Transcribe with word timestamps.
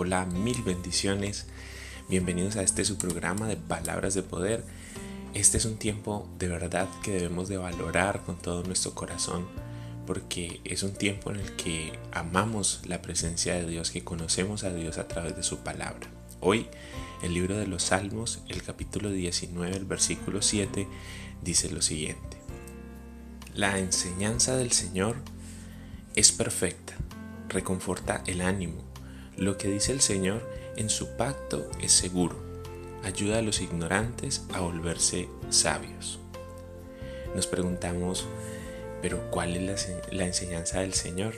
Hola, 0.00 0.26
mil 0.26 0.62
bendiciones. 0.62 1.46
Bienvenidos 2.08 2.54
a 2.54 2.62
este 2.62 2.84
su 2.84 2.98
programa 2.98 3.48
de 3.48 3.56
Palabras 3.56 4.14
de 4.14 4.22
Poder. 4.22 4.62
Este 5.34 5.58
es 5.58 5.64
un 5.64 5.76
tiempo 5.76 6.28
de 6.38 6.46
verdad 6.46 6.86
que 7.02 7.10
debemos 7.10 7.48
de 7.48 7.56
valorar 7.56 8.22
con 8.22 8.38
todo 8.38 8.62
nuestro 8.62 8.94
corazón 8.94 9.48
porque 10.06 10.60
es 10.62 10.84
un 10.84 10.92
tiempo 10.92 11.32
en 11.32 11.40
el 11.40 11.56
que 11.56 11.98
amamos 12.12 12.80
la 12.86 13.02
presencia 13.02 13.54
de 13.54 13.66
Dios, 13.66 13.90
que 13.90 14.04
conocemos 14.04 14.62
a 14.62 14.72
Dios 14.72 14.98
a 14.98 15.08
través 15.08 15.34
de 15.34 15.42
su 15.42 15.64
palabra. 15.64 16.06
Hoy, 16.38 16.68
el 17.24 17.34
libro 17.34 17.56
de 17.56 17.66
los 17.66 17.82
Salmos, 17.82 18.38
el 18.46 18.62
capítulo 18.62 19.10
19, 19.10 19.76
el 19.76 19.84
versículo 19.84 20.42
7, 20.42 20.86
dice 21.42 21.72
lo 21.72 21.82
siguiente. 21.82 22.36
La 23.52 23.80
enseñanza 23.80 24.56
del 24.56 24.70
Señor 24.70 25.16
es 26.14 26.30
perfecta, 26.30 26.94
reconforta 27.48 28.22
el 28.28 28.42
ánimo 28.42 28.87
lo 29.38 29.56
que 29.56 29.68
dice 29.68 29.92
el 29.92 30.00
Señor 30.00 30.42
en 30.76 30.90
su 30.90 31.16
pacto 31.16 31.70
es 31.80 31.92
seguro. 31.92 32.36
Ayuda 33.04 33.38
a 33.38 33.42
los 33.42 33.60
ignorantes 33.60 34.42
a 34.52 34.60
volverse 34.60 35.28
sabios. 35.48 36.18
Nos 37.36 37.46
preguntamos, 37.46 38.26
pero 39.00 39.30
¿cuál 39.30 39.56
es 39.56 39.88
la, 40.10 40.24
enseñanza 40.24 40.80
del 40.80 40.92
Señor? 40.92 41.34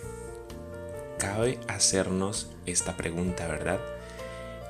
Cabe 1.18 1.60
hacernos 1.68 2.48
esta 2.64 2.96
pregunta, 2.96 3.46
¿verdad? 3.46 3.80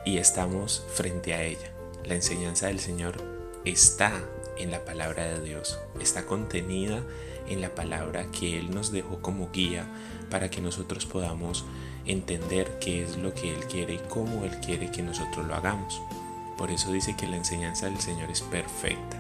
Y 0.05 0.19
estamos 0.19 0.85
frente 0.93 1.33
a 1.33 1.45
ella. 1.45 1.73
La 2.05 2.17
enseñanza 2.17 2.67
del 2.67 2.81
Señor 2.81 3.15
está 3.65 4.13
en 4.59 4.73
la 4.73 4.85
palabra 4.85 5.25
de 5.25 5.41
Dios, 5.41 5.79
está 6.01 6.27
contenida 6.27 7.05
en 7.49 7.61
la 7.61 7.77
palabra 7.77 8.27
que 8.33 8.59
Él 8.59 8.73
nos 8.73 8.91
dejó 8.91 9.23
como 9.23 9.51
guía 9.53 9.87
para 10.31 10.51
que 10.51 10.61
nosotros 10.61 11.07
podamos 11.07 11.65
entender 12.07 12.79
qué 12.81 13.05
es 13.05 13.17
lo 13.17 13.35
que 13.35 13.55
Él 13.55 13.65
quiere 13.67 13.95
y 13.95 14.01
cómo 14.09 14.45
Él 14.45 14.57
quiere 14.59 14.91
que 14.91 15.03
nosotros 15.03 15.47
lo 15.47 15.55
hagamos. 15.55 16.01
Por 16.57 16.71
eso 16.71 16.93
dice 16.93 17.17
que 17.17 17.27
la 17.27 17.37
enseñanza 17.37 17.87
del 17.87 18.01
Señor 18.01 18.31
es 18.31 18.43
perfecta. 18.43 19.17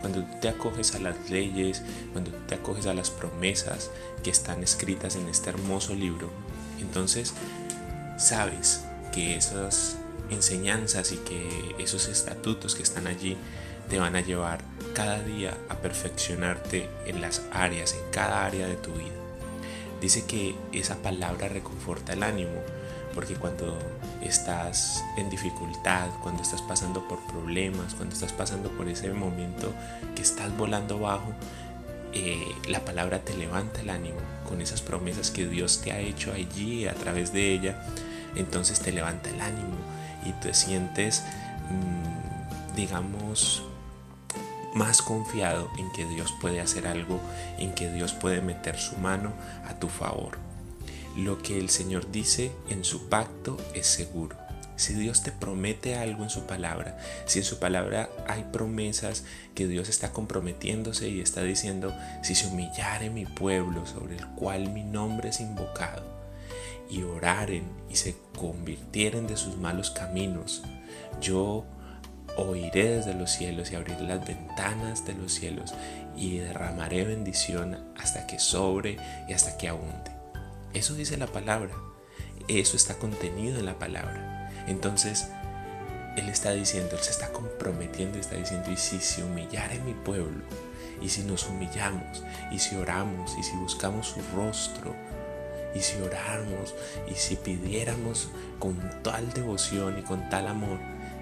Cuando 0.00 0.22
tú 0.22 0.36
te 0.40 0.48
acoges 0.48 0.94
a 0.94 0.98
las 0.98 1.30
leyes, 1.30 1.82
cuando 2.12 2.30
tú 2.30 2.36
te 2.46 2.56
acoges 2.56 2.86
a 2.86 2.94
las 2.94 3.10
promesas 3.10 3.90
que 4.22 4.30
están 4.30 4.62
escritas 4.62 5.16
en 5.16 5.28
este 5.28 5.50
hermoso 5.50 5.94
libro, 5.94 6.30
entonces 6.80 7.32
sabes 8.18 8.84
que 9.12 9.36
esas 9.36 9.96
enseñanzas 10.30 11.12
y 11.12 11.16
que 11.16 11.74
esos 11.78 12.08
estatutos 12.08 12.74
que 12.74 12.82
están 12.82 13.06
allí 13.06 13.36
te 13.88 13.98
van 13.98 14.16
a 14.16 14.20
llevar 14.20 14.60
cada 14.94 15.22
día 15.22 15.56
a 15.68 15.76
perfeccionarte 15.76 16.88
en 17.06 17.20
las 17.20 17.42
áreas, 17.50 17.94
en 17.94 18.10
cada 18.10 18.44
área 18.44 18.66
de 18.66 18.76
tu 18.76 18.92
vida. 18.92 19.23
Dice 20.04 20.26
que 20.26 20.54
esa 20.72 20.96
palabra 20.96 21.48
reconforta 21.48 22.12
el 22.12 22.24
ánimo, 22.24 22.60
porque 23.14 23.36
cuando 23.36 23.78
estás 24.20 25.02
en 25.16 25.30
dificultad, 25.30 26.10
cuando 26.22 26.42
estás 26.42 26.60
pasando 26.60 27.08
por 27.08 27.20
problemas, 27.20 27.94
cuando 27.94 28.14
estás 28.14 28.30
pasando 28.34 28.68
por 28.68 28.86
ese 28.86 29.10
momento 29.14 29.72
que 30.14 30.20
estás 30.20 30.54
volando 30.58 30.98
bajo, 30.98 31.32
eh, 32.12 32.54
la 32.68 32.84
palabra 32.84 33.20
te 33.20 33.34
levanta 33.34 33.80
el 33.80 33.88
ánimo 33.88 34.18
con 34.46 34.60
esas 34.60 34.82
promesas 34.82 35.30
que 35.30 35.46
Dios 35.46 35.80
te 35.80 35.92
ha 35.92 36.00
hecho 36.00 36.34
allí 36.34 36.86
a 36.86 36.92
través 36.92 37.32
de 37.32 37.54
ella. 37.54 37.82
Entonces 38.36 38.80
te 38.80 38.92
levanta 38.92 39.30
el 39.30 39.40
ánimo 39.40 39.78
y 40.26 40.32
te 40.32 40.52
sientes, 40.52 41.22
mm, 41.70 42.76
digamos, 42.76 43.62
más 44.74 45.02
confiado 45.02 45.70
en 45.78 45.90
que 45.92 46.04
Dios 46.04 46.34
puede 46.40 46.60
hacer 46.60 46.86
algo, 46.86 47.20
en 47.58 47.74
que 47.74 47.90
Dios 47.90 48.12
puede 48.12 48.40
meter 48.40 48.78
su 48.78 48.96
mano 48.96 49.32
a 49.66 49.78
tu 49.78 49.88
favor. 49.88 50.38
Lo 51.16 51.40
que 51.40 51.58
el 51.58 51.70
Señor 51.70 52.10
dice 52.10 52.52
en 52.68 52.84
su 52.84 53.08
pacto 53.08 53.56
es 53.72 53.86
seguro. 53.86 54.36
Si 54.76 54.92
Dios 54.92 55.22
te 55.22 55.30
promete 55.30 55.94
algo 55.94 56.24
en 56.24 56.30
su 56.30 56.46
palabra, 56.46 56.98
si 57.26 57.38
en 57.38 57.44
su 57.44 57.60
palabra 57.60 58.10
hay 58.26 58.44
promesas 58.52 59.22
que 59.54 59.68
Dios 59.68 59.88
está 59.88 60.12
comprometiéndose 60.12 61.08
y 61.08 61.20
está 61.20 61.44
diciendo, 61.44 61.94
si 62.22 62.34
se 62.34 62.48
humillare 62.48 63.10
mi 63.10 63.24
pueblo 63.24 63.86
sobre 63.86 64.16
el 64.16 64.26
cual 64.30 64.70
mi 64.70 64.82
nombre 64.82 65.28
es 65.28 65.38
invocado, 65.38 66.02
y 66.90 67.02
oraren 67.02 67.64
y 67.88 67.94
se 67.94 68.16
convirtieren 68.36 69.28
de 69.28 69.36
sus 69.36 69.56
malos 69.56 69.90
caminos, 69.92 70.64
yo 71.20 71.64
oiré 72.36 72.96
desde 72.96 73.14
los 73.14 73.30
cielos 73.30 73.70
y 73.70 73.76
abriré 73.76 74.02
las 74.02 74.26
ventanas 74.26 75.06
de 75.06 75.14
los 75.14 75.32
cielos 75.32 75.74
y 76.16 76.38
derramaré 76.38 77.04
bendición 77.04 77.92
hasta 77.96 78.26
que 78.26 78.38
sobre 78.38 78.96
y 79.28 79.32
hasta 79.32 79.56
que 79.56 79.68
abunde. 79.68 80.10
Eso 80.72 80.94
dice 80.94 81.16
la 81.16 81.26
palabra. 81.26 81.72
Eso 82.48 82.76
está 82.76 82.94
contenido 82.94 83.58
en 83.58 83.66
la 83.66 83.78
palabra. 83.78 84.50
Entonces, 84.66 85.28
Él 86.16 86.28
está 86.28 86.52
diciendo, 86.52 86.96
Él 86.96 87.02
se 87.02 87.10
está 87.10 87.32
comprometiendo, 87.32 88.18
está 88.18 88.36
diciendo, 88.36 88.70
y 88.70 88.76
si 88.76 88.98
se 88.98 89.22
humillare 89.22 89.78
mi 89.80 89.94
pueblo, 89.94 90.44
y 91.00 91.08
si 91.08 91.22
nos 91.22 91.48
humillamos, 91.48 92.22
y 92.50 92.58
si 92.58 92.76
oramos, 92.76 93.36
y 93.38 93.42
si 93.42 93.56
buscamos 93.56 94.08
su 94.08 94.20
rostro, 94.34 94.94
y 95.74 95.80
si 95.80 96.00
oramos, 96.00 96.74
y 97.08 97.14
si 97.14 97.36
pidiéramos 97.36 98.28
con 98.58 98.78
tal 99.02 99.32
devoción 99.32 99.98
y 99.98 100.02
con 100.02 100.28
tal 100.28 100.48
amor, 100.48 100.78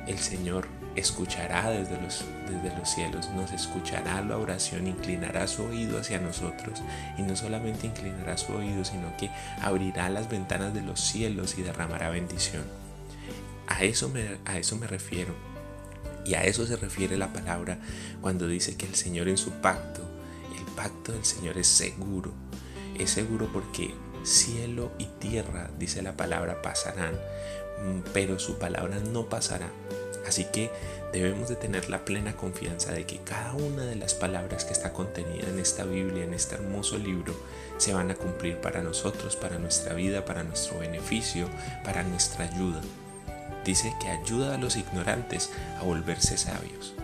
el 0.07 0.19
Señor 0.19 0.67
escuchará 0.97 1.71
desde 1.71 2.01
los, 2.01 2.25
desde 2.49 2.77
los 2.77 2.89
cielos, 2.89 3.31
nos 3.31 3.53
escuchará 3.53 4.21
la 4.23 4.37
oración, 4.37 4.87
inclinará 4.87 5.47
su 5.47 5.65
oído 5.65 5.99
hacia 5.99 6.21
nosotros 6.21 6.83
y 7.19 7.23
no 7.23 7.37
solamente 7.37 7.87
inclinará 7.87 8.37
su 8.37 8.53
oído, 8.53 8.85
sino 8.85 9.17
que 9.17 9.31
abrirá 9.61 10.09
las 10.11 10.29
ventanas 10.29 10.75
de 10.75 10.83
los 10.83 11.01
cielos 11.01 11.59
y 11.59 11.63
derramará 11.63 12.11
bendición. 12.11 12.65
A 13.67 13.85
eso 13.85 14.09
me, 14.09 14.39
a 14.45 14.59
eso 14.59 14.77
me 14.77 14.87
refiero. 14.87 15.35
Y 16.25 16.35
a 16.35 16.45
eso 16.45 16.67
se 16.67 16.77
refiere 16.77 17.17
la 17.17 17.33
palabra 17.33 17.79
cuando 18.21 18.47
dice 18.47 18.77
que 18.77 18.87
el 18.87 18.95
Señor 18.95 19.29
en 19.29 19.39
su 19.39 19.51
pacto, 19.51 20.03
el 20.57 20.65
pacto 20.75 21.13
del 21.13 21.25
Señor 21.25 21.59
es 21.59 21.67
seguro. 21.67 22.33
Es 22.97 23.11
seguro 23.11 23.49
porque 23.53 23.93
cielo 24.23 24.93
y 24.99 25.07
tierra, 25.07 25.71
dice 25.79 26.03
la 26.03 26.17
palabra, 26.17 26.63
pasarán, 26.63 27.19
pero 28.13 28.39
su 28.39 28.59
palabra 28.59 28.99
no 29.01 29.29
pasará. 29.29 29.71
Así 30.27 30.45
que 30.45 30.71
debemos 31.13 31.49
de 31.49 31.57
tener 31.57 31.91
la 31.91 32.05
plena 32.05 32.37
confianza 32.37 32.93
de 32.93 33.05
que 33.05 33.19
cada 33.19 33.53
una 33.55 33.85
de 33.85 33.97
las 33.97 34.15
palabras 34.15 34.65
que 34.65 34.73
está 34.73 34.93
contenida 34.93 35.49
en 35.49 35.59
esta 35.59 35.85
Biblia, 35.85 36.25
en 36.25 36.35
este 36.35 36.55
hermoso 36.55 36.97
libro, 36.99 37.35
se 37.79 37.93
van 37.93 38.11
a 38.11 38.15
cumplir 38.15 38.59
para 38.59 38.83
nosotros, 38.83 39.37
para 39.37 39.59
nuestra 39.59 39.95
vida, 39.95 40.25
para 40.25 40.45
nuestro 40.45 40.79
beneficio, 40.79 41.49
para 41.85 42.03
nuestra 42.03 42.45
ayuda. 42.45 42.81
Dice 43.65 43.95
que 44.01 44.09
ayuda 44.09 44.55
a 44.55 44.59
los 44.59 44.77
ignorantes 44.77 45.51
a 45.81 45.85
volverse 45.85 46.37
sabios. 46.37 46.95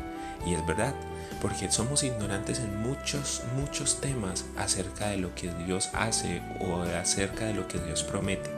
Y 0.46 0.54
es 0.54 0.66
verdad, 0.66 0.94
porque 1.41 1.71
somos 1.71 2.03
ignorantes 2.03 2.59
en 2.59 2.81
muchos, 2.81 3.43
muchos 3.56 4.00
temas 4.00 4.44
acerca 4.56 5.09
de 5.09 5.19
lo 5.19 5.34
que 5.34 5.53
Dios 5.65 5.91
hace 5.93 6.43
o 6.60 6.82
acerca 6.82 7.47
de 7.47 7.54
lo 7.54 7.69
que 7.69 7.78
Dios 7.78 8.03
promete. 8.03 8.50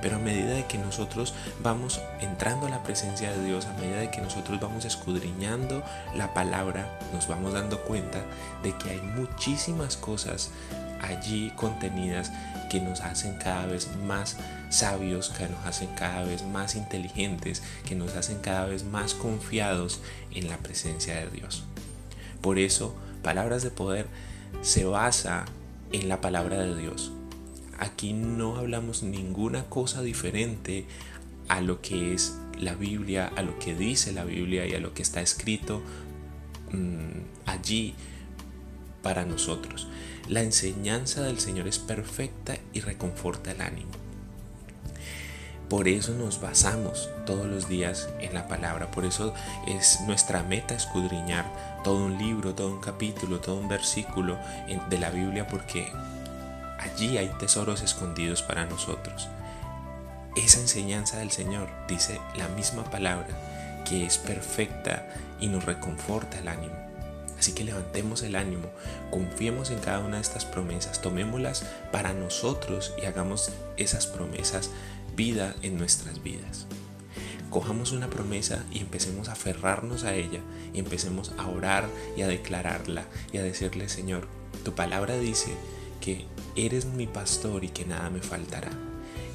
Pero 0.00 0.16
a 0.16 0.20
medida 0.20 0.54
de 0.54 0.66
que 0.66 0.78
nosotros 0.78 1.34
vamos 1.62 2.00
entrando 2.20 2.66
a 2.66 2.70
la 2.70 2.82
presencia 2.82 3.32
de 3.32 3.44
Dios, 3.44 3.66
a 3.66 3.72
medida 3.74 3.98
de 3.98 4.10
que 4.10 4.20
nosotros 4.20 4.60
vamos 4.60 4.84
escudriñando 4.84 5.82
la 6.14 6.32
palabra, 6.32 6.98
nos 7.12 7.28
vamos 7.28 7.52
dando 7.52 7.82
cuenta 7.82 8.24
de 8.62 8.76
que 8.76 8.90
hay 8.90 9.00
muchísimas 9.00 9.96
cosas 9.96 10.50
allí 11.02 11.50
contenidas 11.56 12.30
que 12.70 12.80
nos 12.80 13.00
hacen 13.00 13.36
cada 13.38 13.66
vez 13.66 13.88
más 14.06 14.36
sabios, 14.68 15.30
que 15.30 15.48
nos 15.48 15.66
hacen 15.66 15.88
cada 15.96 16.22
vez 16.22 16.44
más 16.44 16.76
inteligentes, 16.76 17.62
que 17.84 17.94
nos 17.94 18.14
hacen 18.14 18.38
cada 18.38 18.66
vez 18.66 18.84
más 18.84 19.14
confiados 19.14 20.00
en 20.32 20.48
la 20.48 20.58
presencia 20.58 21.16
de 21.16 21.28
Dios. 21.30 21.64
Por 22.40 22.58
eso, 22.58 22.94
palabras 23.22 23.62
de 23.62 23.70
poder 23.70 24.06
se 24.62 24.84
basa 24.84 25.44
en 25.92 26.08
la 26.08 26.20
palabra 26.20 26.58
de 26.60 26.76
Dios. 26.76 27.12
Aquí 27.78 28.12
no 28.12 28.56
hablamos 28.56 29.02
ninguna 29.02 29.64
cosa 29.64 30.02
diferente 30.02 30.86
a 31.48 31.60
lo 31.60 31.80
que 31.80 32.14
es 32.14 32.38
la 32.58 32.74
Biblia, 32.74 33.30
a 33.36 33.42
lo 33.42 33.58
que 33.58 33.74
dice 33.74 34.12
la 34.12 34.24
Biblia 34.24 34.66
y 34.66 34.74
a 34.74 34.80
lo 34.80 34.92
que 34.94 35.02
está 35.02 35.20
escrito 35.20 35.82
mm, 36.72 37.46
allí 37.46 37.94
para 39.02 39.24
nosotros. 39.24 39.88
La 40.28 40.42
enseñanza 40.42 41.22
del 41.22 41.40
Señor 41.40 41.66
es 41.66 41.78
perfecta 41.78 42.56
y 42.72 42.80
reconforta 42.80 43.52
el 43.52 43.62
ánimo. 43.62 43.90
Por 45.70 45.86
eso 45.86 46.12
nos 46.14 46.40
basamos 46.40 47.10
todos 47.24 47.46
los 47.46 47.68
días 47.68 48.08
en 48.18 48.34
la 48.34 48.48
palabra. 48.48 48.90
Por 48.90 49.04
eso 49.04 49.32
es 49.68 50.00
nuestra 50.00 50.42
meta 50.42 50.74
escudriñar 50.74 51.46
todo 51.84 52.04
un 52.04 52.18
libro, 52.18 52.56
todo 52.56 52.70
un 52.70 52.80
capítulo, 52.80 53.38
todo 53.38 53.54
un 53.54 53.68
versículo 53.68 54.36
de 54.88 54.98
la 54.98 55.10
Biblia 55.10 55.46
porque 55.46 55.86
allí 56.80 57.18
hay 57.18 57.28
tesoros 57.38 57.82
escondidos 57.82 58.42
para 58.42 58.66
nosotros. 58.66 59.28
Esa 60.34 60.58
enseñanza 60.58 61.18
del 61.18 61.30
Señor 61.30 61.68
dice 61.86 62.20
la 62.36 62.48
misma 62.48 62.82
palabra 62.82 63.28
que 63.88 64.04
es 64.04 64.18
perfecta 64.18 65.06
y 65.38 65.46
nos 65.46 65.64
reconforta 65.64 66.40
el 66.40 66.48
ánimo. 66.48 66.74
Así 67.38 67.52
que 67.52 67.64
levantemos 67.64 68.22
el 68.22 68.34
ánimo, 68.34 68.68
confiemos 69.10 69.70
en 69.70 69.78
cada 69.78 70.00
una 70.00 70.16
de 70.16 70.22
estas 70.22 70.44
promesas, 70.44 71.00
tomémoslas 71.00 71.64
para 71.90 72.12
nosotros 72.12 72.92
y 73.00 73.06
hagamos 73.06 73.50
esas 73.78 74.06
promesas 74.06 74.70
en 75.20 75.76
nuestras 75.76 76.22
vidas. 76.22 76.66
Cojamos 77.50 77.92
una 77.92 78.08
promesa 78.08 78.64
y 78.72 78.78
empecemos 78.78 79.28
a 79.28 79.32
aferrarnos 79.32 80.04
a 80.04 80.14
ella 80.14 80.40
y 80.72 80.78
empecemos 80.78 81.32
a 81.36 81.46
orar 81.48 81.86
y 82.16 82.22
a 82.22 82.26
declararla 82.26 83.04
y 83.30 83.36
a 83.36 83.42
decirle, 83.42 83.90
Señor, 83.90 84.28
tu 84.64 84.74
palabra 84.74 85.18
dice 85.18 85.52
que 86.00 86.24
eres 86.56 86.86
mi 86.86 87.06
pastor 87.06 87.64
y 87.64 87.68
que 87.68 87.84
nada 87.84 88.08
me 88.08 88.22
faltará 88.22 88.70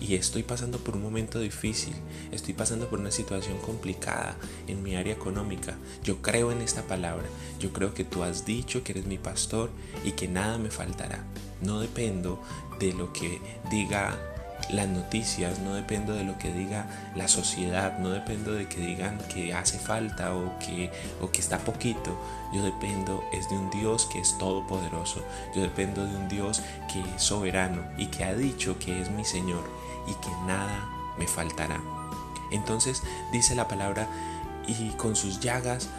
y 0.02 0.16
estoy 0.16 0.42
pasando 0.42 0.80
por 0.80 0.96
un 0.96 1.04
momento 1.04 1.40
difícil, 1.40 1.94
estoy 2.32 2.56
pasando 2.56 2.90
por 2.90 3.00
una 3.00 3.12
situación 3.12 3.58
complicada 3.60 4.36
en 4.68 4.82
mi 4.82 4.96
área 4.96 5.14
económica, 5.14 5.76
yo 6.04 6.22
creo 6.22 6.52
en 6.52 6.62
esta 6.62 6.82
palabra, 6.82 7.26
yo 7.60 7.72
creo 7.74 7.94
que 7.94 8.04
tú 8.04 8.24
has 8.24 8.44
dicho 8.44 8.84
que 8.84 8.94
eres 8.94 9.06
mi 9.06 9.20
pastor 9.20 9.70
y 10.04 10.12
que 10.12 10.28
nada 10.28 10.58
me 10.58 10.72
faltará. 10.72 11.24
No 11.62 11.80
dependo 11.80 12.42
de 12.80 12.94
lo 12.94 13.14
que 13.14 13.40
diga 13.72 14.35
las 14.70 14.88
noticias, 14.88 15.60
no 15.60 15.76
dependo 15.76 16.14
de 16.14 16.24
lo 16.24 16.38
que 16.38 16.52
diga 16.52 16.86
la 17.16 17.28
sociedad, 17.28 17.98
no 18.00 18.10
dependo 18.10 18.52
de 18.52 18.68
que 18.68 18.82
digan 18.82 19.18
que 19.34 19.54
hace 19.54 19.78
falta 19.78 20.36
o 20.36 20.58
que, 20.60 20.92
o 21.22 21.32
que 21.32 21.40
está 21.40 21.60
poquito. 21.60 22.18
Yo 22.54 22.64
dependo 22.64 23.24
es 23.34 23.50
de 23.50 23.58
un 23.58 23.70
Dios 23.70 24.08
que 24.12 24.20
es 24.20 24.38
todopoderoso. 24.38 25.24
Yo 25.56 25.62
dependo 25.62 26.06
de 26.06 26.16
un 26.16 26.28
Dios 26.28 26.62
que 26.92 27.02
es 27.02 27.22
soberano 27.22 27.84
y 27.98 28.08
que 28.08 28.24
ha 28.24 28.34
dicho 28.34 28.80
que 28.80 29.02
es 29.02 29.12
mi 29.12 29.26
Señor 29.26 29.64
y 30.08 30.14
que 30.14 30.32
nada 30.48 30.90
me 31.18 31.28
faltará. 31.28 31.80
Entonces 32.52 33.02
dice 33.32 33.56
la 33.56 33.68
palabra, 33.68 34.08
y 34.68 34.90
con 34.92 35.16
sus 35.16 35.40
llagas 35.40 35.90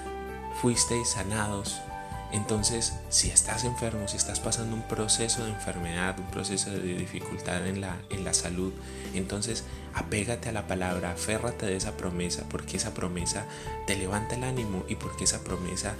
fuisteis 0.60 1.10
sanados. 1.10 1.80
Entonces, 2.32 2.94
si 3.08 3.30
estás 3.30 3.64
enfermo, 3.64 4.08
si 4.08 4.16
estás 4.16 4.40
pasando 4.40 4.74
un 4.74 4.82
proceso 4.82 5.44
de 5.44 5.50
enfermedad, 5.50 6.18
un 6.18 6.26
proceso 6.26 6.70
de 6.70 6.80
dificultad 6.80 7.66
en 7.66 7.80
la, 7.80 7.96
en 8.10 8.24
la 8.24 8.34
salud, 8.34 8.72
entonces 9.14 9.64
apégate 9.96 10.50
a 10.50 10.52
la 10.52 10.66
palabra, 10.66 11.12
aférrate 11.12 11.64
de 11.66 11.76
esa 11.76 11.96
promesa, 11.96 12.44
porque 12.50 12.76
esa 12.76 12.92
promesa 12.92 13.46
te 13.86 13.96
levanta 13.96 14.36
el 14.36 14.44
ánimo 14.44 14.84
y 14.88 14.96
porque 14.96 15.24
esa 15.24 15.42
promesa 15.42 15.94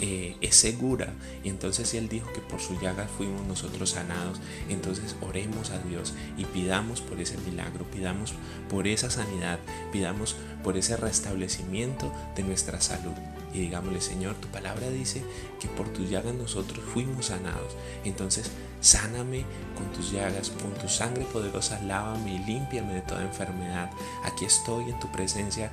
eh, 0.00 0.36
es 0.40 0.56
segura. 0.56 1.12
Y 1.44 1.50
entonces 1.50 1.90
si 1.90 1.98
Él 1.98 2.08
dijo 2.08 2.32
que 2.32 2.40
por 2.40 2.60
su 2.60 2.80
llaga 2.80 3.06
fuimos 3.06 3.46
nosotros 3.46 3.90
sanados, 3.90 4.40
entonces 4.70 5.16
oremos 5.20 5.70
a 5.70 5.78
Dios 5.78 6.14
y 6.38 6.46
pidamos 6.46 7.02
por 7.02 7.20
ese 7.20 7.36
milagro, 7.38 7.84
pidamos 7.84 8.32
por 8.70 8.88
esa 8.88 9.10
sanidad, 9.10 9.58
pidamos 9.92 10.34
por 10.64 10.78
ese 10.78 10.96
restablecimiento 10.96 12.10
de 12.34 12.44
nuestra 12.44 12.80
salud. 12.80 13.12
Y 13.52 13.58
digámosle, 13.58 14.00
Señor, 14.00 14.34
tu 14.36 14.48
palabra 14.48 14.88
dice 14.88 15.22
que 15.60 15.68
por 15.68 15.90
tus 15.90 16.08
llagas 16.08 16.34
nosotros 16.34 16.82
fuimos 16.94 17.26
sanados. 17.26 17.76
Entonces, 18.04 18.50
sáname 18.82 19.46
con 19.76 19.90
tus 19.92 20.10
llagas, 20.10 20.50
con 20.50 20.74
tu 20.74 20.88
sangre 20.88 21.24
poderosa, 21.24 21.80
lávame 21.80 22.34
y 22.34 22.38
límpiame 22.40 22.94
de 22.94 23.00
toda 23.00 23.22
enfermedad. 23.22 23.90
Aquí 24.24 24.44
estoy 24.44 24.90
en 24.90 25.00
tu 25.00 25.10
presencia 25.10 25.70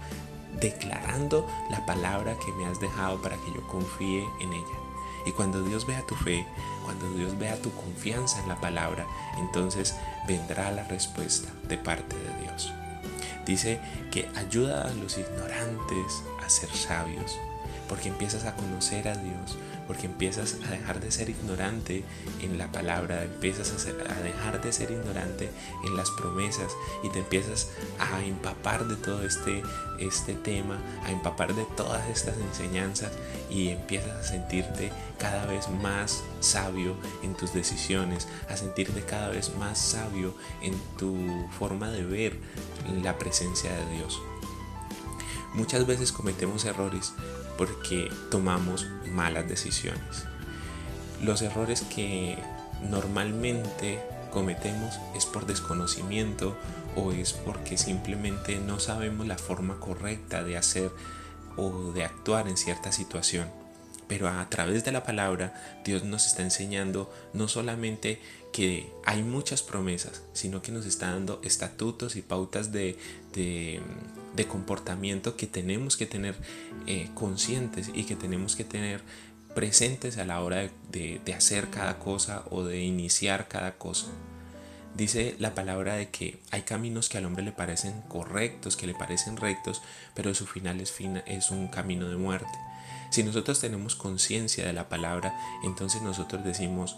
declarando 0.61 1.45
la 1.69 1.85
palabra 1.85 2.37
que 2.45 2.51
me 2.53 2.65
has 2.65 2.79
dejado 2.79 3.21
para 3.21 3.35
que 3.35 3.53
yo 3.53 3.67
confíe 3.67 4.23
en 4.39 4.53
ella. 4.53 4.77
Y 5.25 5.31
cuando 5.31 5.61
Dios 5.63 5.85
vea 5.85 6.05
tu 6.07 6.15
fe, 6.15 6.45
cuando 6.85 7.11
Dios 7.11 7.37
vea 7.37 7.61
tu 7.61 7.71
confianza 7.73 8.41
en 8.41 8.47
la 8.47 8.59
palabra, 8.61 9.05
entonces 9.37 9.95
vendrá 10.27 10.71
la 10.71 10.83
respuesta 10.85 11.49
de 11.67 11.77
parte 11.77 12.15
de 12.15 12.43
Dios. 12.43 12.71
Dice 13.45 13.79
que 14.11 14.29
ayuda 14.35 14.87
a 14.87 14.93
los 14.93 15.17
ignorantes 15.17 16.23
a 16.45 16.49
ser 16.49 16.69
sabios, 16.69 17.37
porque 17.89 18.07
empiezas 18.07 18.45
a 18.45 18.55
conocer 18.55 19.07
a 19.07 19.15
Dios, 19.15 19.57
porque 19.87 20.05
empiezas 20.05 20.57
a 20.67 20.71
dejar 20.71 20.99
de 21.01 21.11
ser 21.11 21.31
ignorante 21.31 22.05
en 22.39 22.59
la 22.59 22.71
palabra, 22.71 23.23
empiezas 23.23 23.71
a, 23.71 24.21
dejar 24.21 24.61
de 24.61 24.71
ser 24.71 24.91
ignorante 24.91 25.49
en 25.83 25.97
las 25.97 26.11
promesas 26.11 26.71
y 27.03 27.09
te 27.09 27.19
empiezas 27.19 27.69
a 27.97 28.23
empapar 28.23 28.87
de 28.87 28.95
todo 28.95 29.23
este, 29.23 29.63
este 29.97 30.35
tema, 30.35 30.77
a 31.03 31.11
empapar 31.11 31.55
de 31.55 31.65
todas 31.75 32.07
estas 32.09 32.37
enseñanzas 32.37 33.11
y 33.49 33.69
empiezas 33.69 34.11
a 34.11 34.23
sentirte 34.23 34.91
cada 35.17 35.47
vez 35.47 35.67
más 35.81 36.23
sabio 36.39 36.95
en 37.23 37.33
tus 37.33 37.53
decisiones, 37.53 38.27
a 38.49 38.55
sentirte 38.55 39.01
cada 39.01 39.29
vez 39.29 39.55
más 39.55 39.79
sabio 39.79 40.35
en 40.61 40.79
tu 40.97 41.17
forma 41.57 41.89
de 41.89 42.03
ver 42.03 42.37
la 43.01 43.17
presencia 43.17 43.71
de 43.71 43.97
Dios. 43.97 44.21
Muchas 45.55 45.87
veces 45.87 46.11
cometemos 46.11 46.65
errores 46.65 47.13
porque 47.59 48.09
tomamos 48.31 48.87
malas 49.11 49.49
decisiones. 49.49 50.23
Los 51.21 51.41
errores 51.41 51.81
que 51.81 52.37
normalmente 52.89 53.99
cometemos 54.31 54.97
es 55.13 55.25
por 55.25 55.45
desconocimiento 55.45 56.55
o 56.95 57.11
es 57.11 57.33
porque 57.33 57.77
simplemente 57.77 58.61
no 58.61 58.79
sabemos 58.79 59.27
la 59.27 59.37
forma 59.37 59.77
correcta 59.77 60.41
de 60.41 60.55
hacer 60.55 60.89
o 61.57 61.91
de 61.91 62.05
actuar 62.05 62.47
en 62.47 62.55
cierta 62.55 62.93
situación. 62.93 63.49
Pero 64.09 64.27
a 64.27 64.49
través 64.49 64.83
de 64.83 64.91
la 64.91 65.03
palabra 65.03 65.79
Dios 65.85 66.03
nos 66.03 66.25
está 66.25 66.43
enseñando 66.43 67.09
no 67.31 67.47
solamente 67.47 68.19
que 68.51 68.91
hay 69.05 69.23
muchas 69.23 69.63
promesas, 69.63 70.23
sino 70.33 70.61
que 70.61 70.73
nos 70.73 70.85
está 70.85 71.11
dando 71.11 71.39
estatutos 71.43 72.17
y 72.17 72.21
pautas 72.21 72.73
de, 72.73 72.97
de 74.35 74.47
comportamiento 74.47 75.35
que 75.35 75.47
tenemos 75.47 75.97
que 75.97 76.05
tener 76.05 76.35
eh, 76.87 77.09
conscientes 77.13 77.91
y 77.93 78.03
que 78.03 78.15
tenemos 78.15 78.55
que 78.55 78.63
tener 78.63 79.01
presentes 79.55 80.17
a 80.17 80.25
la 80.25 80.41
hora 80.41 80.69
de, 80.91 81.21
de, 81.23 81.33
hacer 81.33 81.69
cada 81.69 81.99
cosa 81.99 82.43
o 82.49 82.63
de 82.63 82.81
iniciar 82.81 83.47
cada 83.47 83.73
cosa. 83.77 84.07
Dice 84.95 85.35
la 85.39 85.55
palabra 85.55 85.95
de 85.95 86.09
que 86.09 86.39
hay 86.51 86.63
caminos 86.63 87.09
que 87.09 87.17
al 87.17 87.25
hombre 87.25 87.43
le 87.43 87.51
parecen 87.51 88.01
correctos, 88.07 88.75
que 88.75 88.87
le 88.87 88.93
parecen 88.93 89.37
rectos, 89.37 89.81
pero 90.13 90.33
su 90.33 90.45
final 90.45 90.79
es, 90.81 90.93
es 91.25 91.51
un 91.51 91.67
camino 91.67 92.09
de 92.09 92.17
muerte. 92.17 92.57
Si 93.09 93.23
nosotros 93.23 93.59
tenemos 93.59 93.95
conciencia 93.95 94.65
de 94.65 94.73
la 94.73 94.89
palabra, 94.89 95.35
entonces 95.63 96.01
nosotros 96.01 96.43
decimos, 96.43 96.97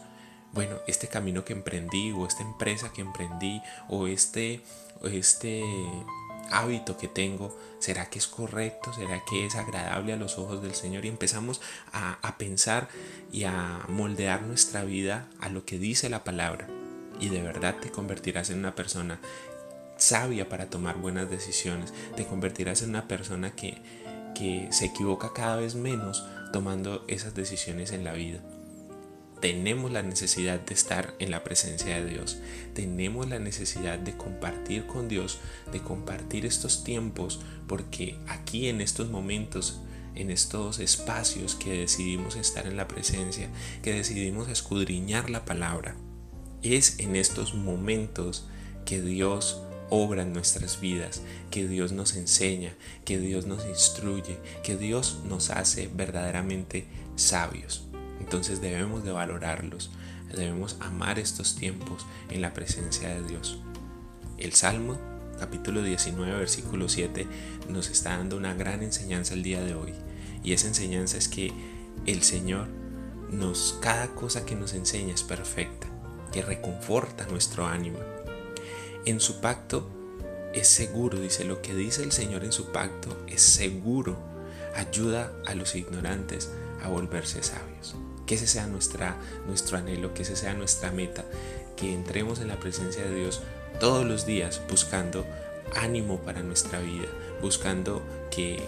bueno, 0.53 0.75
este 0.87 1.07
camino 1.07 1.45
que 1.45 1.53
emprendí 1.53 2.11
o 2.11 2.25
esta 2.25 2.43
empresa 2.43 2.91
que 2.91 3.01
emprendí 3.01 3.61
o 3.87 4.07
este, 4.07 4.61
este 5.03 5.63
hábito 6.51 6.97
que 6.97 7.07
tengo, 7.07 7.57
¿será 7.79 8.09
que 8.09 8.19
es 8.19 8.27
correcto? 8.27 8.91
¿Será 8.93 9.23
que 9.23 9.45
es 9.45 9.55
agradable 9.55 10.11
a 10.11 10.17
los 10.17 10.37
ojos 10.37 10.61
del 10.61 10.75
Señor? 10.75 11.05
Y 11.05 11.07
empezamos 11.07 11.61
a, 11.93 12.17
a 12.21 12.37
pensar 12.37 12.89
y 13.31 13.45
a 13.45 13.85
moldear 13.87 14.41
nuestra 14.41 14.83
vida 14.83 15.27
a 15.39 15.49
lo 15.49 15.65
que 15.65 15.79
dice 15.79 16.09
la 16.09 16.25
palabra. 16.25 16.67
Y 17.21 17.29
de 17.29 17.41
verdad 17.41 17.77
te 17.81 17.91
convertirás 17.91 18.49
en 18.49 18.59
una 18.59 18.75
persona 18.75 19.19
sabia 20.01 20.49
para 20.49 20.65
tomar 20.69 20.97
buenas 20.97 21.29
decisiones. 21.29 21.93
Te 22.15 22.25
convertirás 22.25 22.81
en 22.81 22.89
una 22.89 23.07
persona 23.07 23.51
que, 23.51 23.81
se 24.71 24.86
equivoca 24.86 25.33
cada 25.33 25.57
vez 25.57 25.75
menos 25.75 26.25
tomando 26.51 27.05
esas 27.07 27.36
decisiones 27.36 27.91
en 27.91 28.03
la 28.03 28.13
vida 28.13 28.41
tenemos 29.41 29.91
la 29.91 30.03
necesidad 30.03 30.60
de 30.60 30.74
estar 30.74 31.15
en 31.19 31.31
la 31.31 31.43
presencia 31.43 31.95
de 31.95 32.05
Dios. 32.05 32.38
Tenemos 32.74 33.27
la 33.27 33.39
necesidad 33.39 33.98
de 34.00 34.15
compartir 34.15 34.86
con 34.86 35.10
Dios, 35.10 35.39
de 35.74 35.81
compartir 35.81 36.45
estos 36.45 36.83
tiempos, 36.83 37.41
porque 37.67 38.17
aquí 38.27 38.69
en 38.69 38.79
estos 38.79 39.10
momentos, 39.10 39.81
en 40.13 40.29
estos 40.29 40.79
espacios 40.79 41.55
que 41.55 41.79
decidimos 41.79 42.36
estar 42.36 42.67
en 42.67 42.77
la 42.77 42.88
presencia, 42.88 43.50
que 43.81 43.93
decidimos 43.93 44.48
escudriñar 44.48 45.29
la 45.29 45.43
palabra, 45.43 45.95
es 46.62 47.00
en 47.00 47.15
estos 47.15 47.55
momentos 47.55 48.48
que 48.86 49.01
Dios 49.01 49.63
obra 49.91 50.25
nuestras 50.25 50.79
vidas, 50.79 51.21
que 51.51 51.67
Dios 51.67 51.91
nos 51.91 52.15
enseña, 52.15 52.74
que 53.05 53.19
Dios 53.19 53.45
nos 53.45 53.65
instruye, 53.67 54.39
que 54.63 54.77
Dios 54.77 55.19
nos 55.25 55.51
hace 55.51 55.89
verdaderamente 55.93 56.88
sabios. 57.15 57.86
Entonces 58.19 58.62
debemos 58.62 59.03
de 59.03 59.12
valorarlos, 59.12 59.91
debemos 60.36 60.77
amar 60.79 61.19
estos 61.19 61.55
tiempos 61.55 62.05
en 62.29 62.41
la 62.41 62.53
presencia 62.53 63.10
de 63.10 63.27
Dios. 63.27 63.60
El 64.38 64.53
Salmo 64.53 64.98
capítulo 65.39 65.83
19 65.83 66.38
versículo 66.38 66.88
7 66.88 67.27
nos 67.69 67.89
está 67.89 68.17
dando 68.17 68.38
una 68.38 68.53
gran 68.53 68.83
enseñanza 68.83 69.33
el 69.33 69.43
día 69.43 69.62
de 69.62 69.74
hoy 69.74 69.91
y 70.43 70.53
esa 70.53 70.67
enseñanza 70.67 71.17
es 71.17 71.27
que 71.27 71.51
el 72.05 72.21
Señor 72.24 72.67
nos 73.31 73.77
cada 73.81 74.07
cosa 74.07 74.45
que 74.45 74.55
nos 74.55 74.74
enseña 74.74 75.13
es 75.13 75.24
perfecta, 75.24 75.88
que 76.31 76.41
reconforta 76.41 77.25
nuestro 77.27 77.65
ánimo. 77.65 78.00
En 79.05 79.20
su 79.20 79.41
pacto 79.41 79.88
es 80.53 80.67
seguro, 80.67 81.20
dice 81.20 81.43
lo 81.43 81.62
que 81.62 81.74
dice 81.74 82.03
el 82.03 82.12
Señor 82.12 82.43
en 82.43 82.51
su 82.51 82.72
pacto 82.72 83.17
es 83.27 83.41
seguro, 83.41 84.15
ayuda 84.75 85.34
a 85.48 85.55
los 85.55 85.75
ignorantes 85.75 86.51
a 86.84 86.88
volverse 86.88 87.41
sabios. 87.41 87.96
Que 88.27 88.36
ese 88.36 88.46
sea 88.46 88.67
nuestra, 88.67 89.17
nuestro 89.48 89.77
anhelo, 89.77 90.13
que 90.13 90.22
ese 90.22 90.36
sea 90.36 90.53
nuestra 90.53 90.91
meta, 90.91 91.25
que 91.75 91.93
entremos 91.93 92.39
en 92.39 92.48
la 92.48 92.60
presencia 92.60 93.03
de 93.03 93.15
Dios 93.15 93.41
todos 93.79 94.05
los 94.05 94.27
días 94.27 94.62
buscando 94.70 95.25
ánimo 95.75 96.20
para 96.20 96.43
nuestra 96.43 96.79
vida, 96.79 97.08
buscando 97.41 98.03
que 98.29 98.62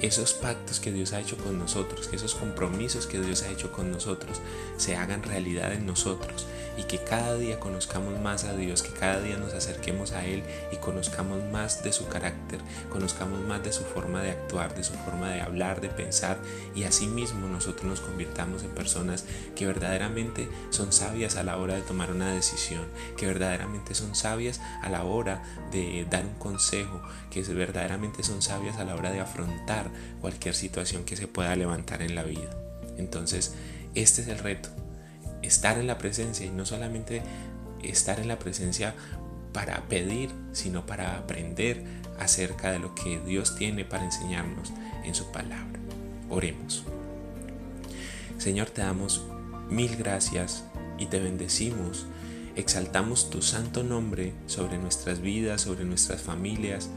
esos 0.00 0.34
pactos 0.34 0.80
que 0.80 0.92
Dios 0.92 1.14
ha 1.14 1.20
hecho 1.20 1.38
con 1.38 1.58
nosotros, 1.58 2.08
que 2.08 2.16
esos 2.16 2.34
compromisos 2.34 3.06
que 3.06 3.20
Dios 3.20 3.42
ha 3.42 3.50
hecho 3.50 3.72
con 3.72 3.90
nosotros, 3.90 4.42
se 4.76 4.96
hagan 4.96 5.22
realidad 5.22 5.72
en 5.72 5.86
nosotros 5.86 6.46
y 6.78 6.84
que 6.84 6.98
cada 6.98 7.34
día 7.36 7.58
conozcamos 7.58 8.18
más 8.20 8.44
a 8.44 8.54
Dios, 8.54 8.82
que 8.82 8.92
cada 8.92 9.20
día 9.20 9.36
nos 9.36 9.52
acerquemos 9.52 10.12
a 10.12 10.24
Él 10.24 10.44
y 10.70 10.76
conozcamos 10.76 11.42
más 11.50 11.82
de 11.82 11.92
su 11.92 12.06
carácter, 12.06 12.60
conozcamos 12.88 13.40
más 13.40 13.64
de 13.64 13.72
su 13.72 13.82
forma 13.82 14.22
de 14.22 14.30
actuar, 14.30 14.74
de 14.76 14.84
su 14.84 14.94
forma 14.94 15.30
de 15.30 15.40
hablar, 15.40 15.80
de 15.80 15.88
pensar 15.88 16.38
y 16.76 16.84
asimismo 16.84 17.48
nosotros 17.48 17.84
nos 17.84 18.00
convirtamos 18.00 18.62
en 18.62 18.70
personas 18.70 19.24
que 19.56 19.66
verdaderamente 19.66 20.48
son 20.70 20.92
sabias 20.92 21.34
a 21.34 21.42
la 21.42 21.58
hora 21.58 21.74
de 21.74 21.82
tomar 21.82 22.12
una 22.12 22.32
decisión, 22.32 22.84
que 23.16 23.26
verdaderamente 23.26 23.94
son 23.94 24.14
sabias 24.14 24.60
a 24.82 24.88
la 24.88 25.02
hora 25.02 25.42
de 25.72 26.06
dar 26.08 26.24
un 26.24 26.34
consejo, 26.34 27.02
que 27.30 27.42
verdaderamente 27.42 28.22
son 28.22 28.40
sabias 28.40 28.76
a 28.76 28.84
la 28.84 28.94
hora 28.94 29.10
de 29.10 29.20
afrontar 29.20 29.90
cualquier 30.20 30.54
situación 30.54 31.04
que 31.04 31.16
se 31.16 31.26
pueda 31.26 31.56
levantar 31.56 32.02
en 32.02 32.14
la 32.14 32.22
vida. 32.22 32.50
Entonces, 32.98 33.54
este 33.94 34.22
es 34.22 34.28
el 34.28 34.38
reto, 34.38 34.68
estar 35.42 35.78
en 35.78 35.86
la 35.86 35.98
presencia 35.98 36.46
y 36.46 36.50
no 36.50 36.66
solamente 36.66 37.22
estar 37.82 38.20
en 38.20 38.28
la 38.28 38.38
presencia 38.38 38.94
para 39.52 39.82
pedir, 39.88 40.30
sino 40.52 40.86
para 40.86 41.16
aprender 41.16 41.84
acerca 42.18 42.72
de 42.72 42.78
lo 42.78 42.94
que 42.94 43.20
Dios 43.20 43.56
tiene 43.56 43.84
para 43.84 44.04
enseñarnos 44.04 44.72
en 45.04 45.14
su 45.14 45.30
palabra. 45.30 45.78
Oremos. 46.28 46.84
Señor, 48.38 48.70
te 48.70 48.82
damos 48.82 49.24
mil 49.68 49.96
gracias 49.96 50.64
y 50.98 51.06
te 51.06 51.20
bendecimos. 51.20 52.06
Exaltamos 52.56 53.30
tu 53.30 53.40
santo 53.40 53.82
nombre 53.82 54.32
sobre 54.46 54.78
nuestras 54.78 55.20
vidas, 55.20 55.62
sobre 55.62 55.84
nuestras 55.84 56.22
familias. 56.22 56.90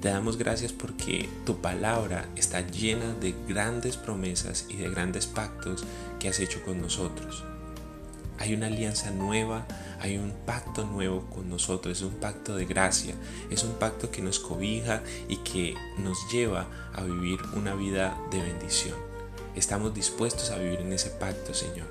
Te 0.00 0.08
damos 0.08 0.38
gracias 0.38 0.72
porque 0.72 1.28
tu 1.44 1.60
palabra 1.60 2.28
está 2.36 2.60
llena 2.60 3.14
de 3.14 3.34
grandes 3.48 3.96
promesas 3.96 4.66
y 4.68 4.76
de 4.76 4.88
grandes 4.88 5.26
pactos 5.26 5.84
que 6.20 6.28
has 6.28 6.40
hecho 6.40 6.62
con 6.62 6.80
nosotros. 6.80 7.44
Hay 8.38 8.54
una 8.54 8.68
alianza 8.68 9.10
nueva, 9.10 9.66
hay 10.00 10.16
un 10.16 10.32
pacto 10.46 10.84
nuevo 10.84 11.26
con 11.26 11.50
nosotros, 11.50 11.98
es 11.98 12.02
un 12.02 12.14
pacto 12.14 12.56
de 12.56 12.66
gracia, 12.66 13.14
es 13.50 13.64
un 13.64 13.74
pacto 13.74 14.10
que 14.10 14.22
nos 14.22 14.38
cobija 14.38 15.02
y 15.28 15.38
que 15.38 15.74
nos 15.98 16.18
lleva 16.30 16.66
a 16.94 17.02
vivir 17.02 17.40
una 17.54 17.74
vida 17.74 18.16
de 18.30 18.40
bendición. 18.40 18.96
Estamos 19.56 19.94
dispuestos 19.94 20.50
a 20.50 20.58
vivir 20.58 20.80
en 20.80 20.92
ese 20.92 21.10
pacto, 21.10 21.52
Señor. 21.52 21.86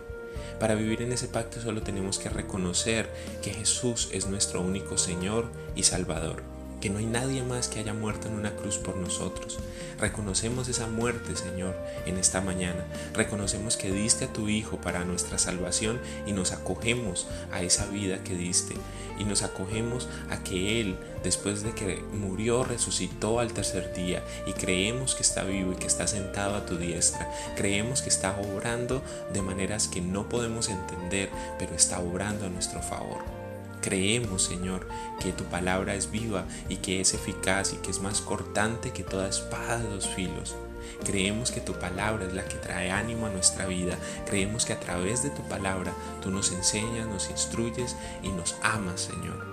Para 0.59 0.75
vivir 0.75 1.01
en 1.01 1.11
ese 1.11 1.27
pacto 1.27 1.61
solo 1.61 1.83
tenemos 1.83 2.17
que 2.17 2.29
reconocer 2.29 3.11
que 3.43 3.53
Jesús 3.53 4.09
es 4.11 4.27
nuestro 4.27 4.61
único 4.61 4.97
Señor 4.97 5.51
y 5.75 5.83
Salvador 5.83 6.56
que 6.81 6.89
no 6.89 6.99
hay 6.99 7.05
nadie 7.05 7.43
más 7.43 7.67
que 7.67 7.79
haya 7.79 7.93
muerto 7.93 8.27
en 8.27 8.35
una 8.35 8.55
cruz 8.55 8.77
por 8.77 8.95
nosotros. 8.97 9.59
Reconocemos 9.99 10.67
esa 10.67 10.87
muerte, 10.87 11.35
Señor, 11.35 11.75
en 12.05 12.17
esta 12.17 12.39
mañana. 12.41 12.85
Reconocemos 13.13 13.77
que 13.77 13.91
diste 13.91 14.25
a 14.25 14.33
tu 14.33 14.47
Hijo 14.47 14.77
para 14.77 15.03
nuestra 15.03 15.39
salvación 15.39 15.99
y 16.27 16.33
nos 16.33 16.51
acogemos 16.51 17.27
a 17.51 17.61
esa 17.63 17.87
vida 17.87 18.23
que 18.23 18.35
diste. 18.35 18.75
Y 19.17 19.23
nos 19.23 19.41
acogemos 19.41 20.07
a 20.29 20.43
que 20.43 20.79
Él, 20.79 20.97
después 21.23 21.63
de 21.63 21.73
que 21.73 22.03
murió, 22.13 22.63
resucitó 22.63 23.39
al 23.39 23.53
tercer 23.53 23.93
día 23.95 24.23
y 24.45 24.53
creemos 24.53 25.15
que 25.15 25.23
está 25.23 25.43
vivo 25.43 25.73
y 25.73 25.77
que 25.77 25.87
está 25.87 26.05
sentado 26.05 26.55
a 26.55 26.65
tu 26.67 26.77
diestra. 26.77 27.31
Creemos 27.55 28.03
que 28.03 28.09
está 28.09 28.37
obrando 28.39 29.01
de 29.33 29.41
maneras 29.41 29.87
que 29.87 30.01
no 30.01 30.29
podemos 30.29 30.69
entender, 30.69 31.31
pero 31.57 31.73
está 31.73 31.99
obrando 31.99 32.45
a 32.45 32.49
nuestro 32.49 32.83
favor. 32.83 33.46
Creemos, 33.87 34.43
Señor, 34.43 34.85
que 35.17 35.31
tu 35.31 35.45
palabra 35.45 35.95
es 35.95 36.11
viva 36.11 36.43
y 36.67 36.75
que 36.75 36.99
es 36.99 37.13
eficaz 37.13 37.71
y 37.71 37.77
que 37.77 37.89
es 37.89 38.01
más 38.01 38.19
cortante 38.19 38.91
que 38.91 39.05
toda 39.05 39.29
espada 39.29 39.77
de 39.77 39.87
dos 39.87 40.09
filos. 40.09 40.57
Creemos 41.05 41.51
que 41.51 41.61
tu 41.61 41.71
palabra 41.71 42.25
es 42.25 42.33
la 42.33 42.43
que 42.43 42.57
trae 42.57 42.91
ánimo 42.91 43.27
a 43.27 43.29
nuestra 43.29 43.65
vida. 43.65 43.97
Creemos 44.25 44.65
que 44.65 44.73
a 44.73 44.79
través 44.81 45.23
de 45.23 45.29
tu 45.29 45.41
palabra 45.47 45.93
tú 46.21 46.31
nos 46.31 46.51
enseñas, 46.51 47.07
nos 47.07 47.29
instruyes 47.29 47.95
y 48.23 48.27
nos 48.27 48.57
amas, 48.61 48.99
Señor. 48.99 49.45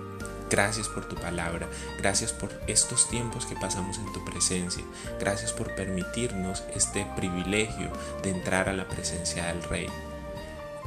Gracias 0.49 0.89
por 0.89 1.07
tu 1.07 1.15
palabra, 1.15 1.69
gracias 1.97 2.33
por 2.33 2.49
estos 2.67 3.09
tiempos 3.09 3.45
que 3.45 3.55
pasamos 3.55 3.99
en 3.99 4.11
tu 4.11 4.25
presencia, 4.25 4.83
gracias 5.17 5.53
por 5.53 5.73
permitirnos 5.75 6.61
este 6.75 7.07
privilegio 7.15 7.89
de 8.21 8.31
entrar 8.31 8.67
a 8.67 8.73
la 8.73 8.85
presencia 8.85 9.45
del 9.45 9.63
Rey. 9.63 9.87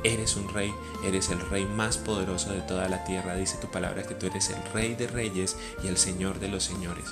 Eres 0.04 0.36
un 0.36 0.48
rey, 0.48 0.72
eres 1.04 1.30
el 1.30 1.40
rey 1.40 1.64
más 1.64 1.98
poderoso 1.98 2.52
de 2.52 2.60
toda 2.60 2.88
la 2.88 3.04
tierra. 3.04 3.34
Dice 3.34 3.58
tu 3.58 3.68
palabra 3.68 4.04
que 4.04 4.14
tú 4.14 4.26
eres 4.26 4.50
el 4.50 4.62
rey 4.72 4.94
de 4.94 5.06
reyes 5.06 5.56
y 5.82 5.88
el 5.88 5.96
señor 5.96 6.38
de 6.38 6.48
los 6.48 6.64
señores. 6.64 7.06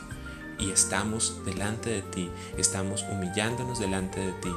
Y 0.58 0.70
estamos 0.70 1.44
delante 1.44 1.90
de 1.90 2.02
ti, 2.02 2.30
estamos 2.56 3.04
humillándonos 3.10 3.78
delante 3.78 4.20
de 4.20 4.32
ti, 4.34 4.50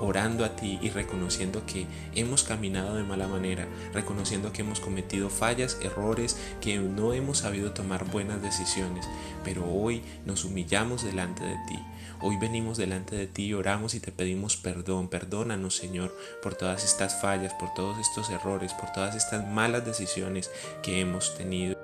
orando 0.00 0.44
a 0.44 0.56
ti 0.56 0.78
y 0.82 0.90
reconociendo 0.90 1.64
que 1.66 1.86
hemos 2.14 2.42
caminado 2.42 2.94
de 2.96 3.04
mala 3.04 3.28
manera, 3.28 3.66
reconociendo 3.92 4.52
que 4.52 4.62
hemos 4.62 4.80
cometido 4.80 5.30
fallas, 5.30 5.78
errores, 5.82 6.38
que 6.60 6.78
no 6.78 7.12
hemos 7.12 7.38
sabido 7.38 7.72
tomar 7.72 8.04
buenas 8.04 8.42
decisiones, 8.42 9.06
pero 9.44 9.64
hoy 9.70 10.02
nos 10.24 10.44
humillamos 10.44 11.04
delante 11.04 11.44
de 11.44 11.56
ti 11.68 11.78
Hoy 12.26 12.38
venimos 12.38 12.78
delante 12.78 13.16
de 13.16 13.26
ti, 13.26 13.52
oramos 13.52 13.92
y 13.94 14.00
te 14.00 14.10
pedimos 14.10 14.56
perdón. 14.56 15.08
Perdónanos, 15.08 15.76
Señor, 15.76 16.16
por 16.42 16.54
todas 16.54 16.82
estas 16.82 17.20
fallas, 17.20 17.52
por 17.52 17.74
todos 17.74 17.98
estos 17.98 18.30
errores, 18.30 18.72
por 18.72 18.90
todas 18.92 19.14
estas 19.14 19.46
malas 19.46 19.84
decisiones 19.84 20.50
que 20.82 21.00
hemos 21.00 21.36
tenido. 21.36 21.76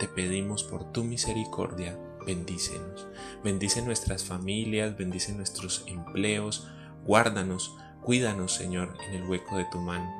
Te 0.00 0.08
pedimos 0.08 0.64
por 0.64 0.90
tu 0.90 1.04
misericordia, 1.04 1.96
bendícenos. 2.26 3.06
Bendice 3.44 3.82
nuestras 3.82 4.24
familias, 4.24 4.96
bendice 4.96 5.32
nuestros 5.32 5.84
empleos, 5.86 6.66
guárdanos, 7.06 7.76
cuídanos, 8.02 8.54
Señor, 8.54 8.96
en 9.08 9.14
el 9.14 9.28
hueco 9.28 9.56
de 9.56 9.66
tu 9.66 9.78
mano. 9.78 10.12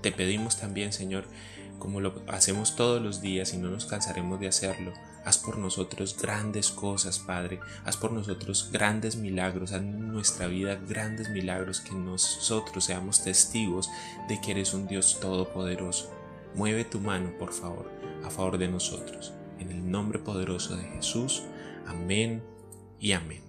Te 0.00 0.12
pedimos 0.12 0.58
también, 0.58 0.92
Señor, 0.92 1.24
como 1.78 2.00
lo 2.00 2.22
hacemos 2.28 2.76
todos 2.76 3.02
los 3.02 3.20
días 3.20 3.52
y 3.54 3.58
no 3.58 3.70
nos 3.70 3.86
cansaremos 3.86 4.40
de 4.40 4.48
hacerlo, 4.48 4.92
Haz 5.26 5.38
por 5.38 5.58
nosotros 5.58 6.16
grandes 6.16 6.70
cosas, 6.70 7.18
Padre. 7.18 7.58
Haz 7.84 7.96
por 7.96 8.12
nosotros 8.12 8.70
grandes 8.72 9.16
milagros. 9.16 9.72
Haz 9.72 9.80
en 9.80 10.12
nuestra 10.12 10.46
vida 10.46 10.76
grandes 10.76 11.30
milagros. 11.30 11.80
Que 11.80 11.96
nosotros 11.96 12.84
seamos 12.84 13.24
testigos 13.24 13.90
de 14.28 14.40
que 14.40 14.52
eres 14.52 14.72
un 14.72 14.86
Dios 14.86 15.18
todopoderoso. 15.18 16.12
Mueve 16.54 16.84
tu 16.84 17.00
mano, 17.00 17.32
por 17.40 17.52
favor, 17.52 17.90
a 18.24 18.30
favor 18.30 18.56
de 18.56 18.68
nosotros. 18.68 19.32
En 19.58 19.72
el 19.72 19.90
nombre 19.90 20.20
poderoso 20.20 20.76
de 20.76 20.84
Jesús. 20.84 21.42
Amén 21.88 22.40
y 23.00 23.10
amén. 23.10 23.45